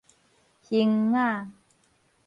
[0.63, 1.47] 興雅